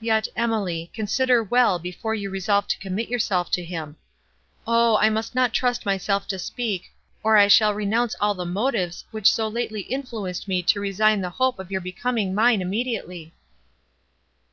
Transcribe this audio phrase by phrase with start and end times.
[0.00, 3.98] Yet, Emily, consider well before you resolve to commit yourself to him.
[4.66, 4.96] O!
[4.96, 9.46] I must not trust myself to speak—or I shall renounce all the motives, which so
[9.46, 13.32] lately influenced me to resign the hope of your becoming mine immediately."